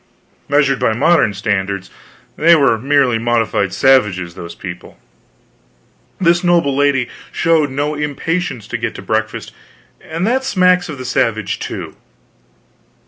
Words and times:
Measured 0.49 0.79
by 0.79 0.93
modern 0.93 1.31
standards, 1.31 1.91
they 2.35 2.55
were 2.55 2.79
merely 2.79 3.19
modified 3.19 3.71
savages, 3.71 4.33
those 4.33 4.55
people. 4.55 4.97
This 6.19 6.43
noble 6.43 6.75
lady 6.75 7.07
showed 7.31 7.69
no 7.69 7.93
impatience 7.93 8.65
to 8.69 8.77
get 8.79 8.95
to 8.95 9.03
breakfast 9.03 9.53
and 10.03 10.25
that 10.25 10.43
smacks 10.43 10.89
of 10.89 10.97
the 10.97 11.05
savage, 11.05 11.59
too. 11.59 11.95